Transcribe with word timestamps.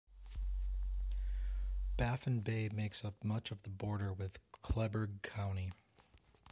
Baffin 1.95 2.39
Bay 2.39 2.69
makes 2.73 3.05
up 3.05 3.23
much 3.23 3.51
of 3.51 3.61
the 3.61 3.69
border 3.69 4.11
with 4.11 4.39
Kleberg 4.63 5.21
County. 5.21 5.73